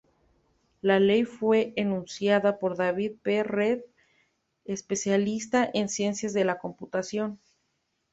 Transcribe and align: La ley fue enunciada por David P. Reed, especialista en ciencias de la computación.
La 0.81 0.99
ley 0.99 1.25
fue 1.25 1.73
enunciada 1.75 2.57
por 2.57 2.75
David 2.75 3.17
P. 3.21 3.43
Reed, 3.43 3.81
especialista 4.65 5.69
en 5.75 5.89
ciencias 5.89 6.33
de 6.33 6.43
la 6.43 6.57
computación. 6.57 7.39